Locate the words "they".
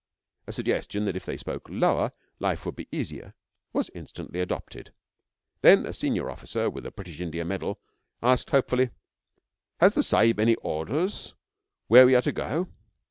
1.25-1.37